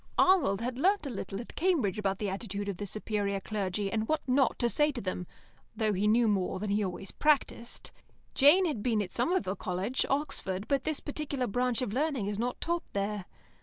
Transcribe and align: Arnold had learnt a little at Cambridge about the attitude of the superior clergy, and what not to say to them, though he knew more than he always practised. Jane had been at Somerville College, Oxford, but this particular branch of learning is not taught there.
Arnold 0.17 0.61
had 0.61 0.79
learnt 0.79 1.05
a 1.05 1.11
little 1.11 1.39
at 1.41 1.55
Cambridge 1.55 1.99
about 1.99 2.17
the 2.17 2.27
attitude 2.29 2.67
of 2.67 2.77
the 2.77 2.87
superior 2.87 3.39
clergy, 3.39 3.91
and 3.91 4.07
what 4.07 4.27
not 4.27 4.57
to 4.57 4.67
say 4.67 4.91
to 4.91 4.99
them, 4.99 5.27
though 5.75 5.93
he 5.93 6.07
knew 6.07 6.27
more 6.27 6.57
than 6.59 6.71
he 6.71 6.83
always 6.83 7.11
practised. 7.11 7.91
Jane 8.33 8.65
had 8.65 8.81
been 8.81 9.03
at 9.03 9.11
Somerville 9.11 9.55
College, 9.55 10.03
Oxford, 10.09 10.67
but 10.67 10.85
this 10.85 11.01
particular 11.01 11.45
branch 11.45 11.83
of 11.83 11.93
learning 11.93 12.25
is 12.25 12.39
not 12.39 12.59
taught 12.59 12.91
there. 12.93 13.25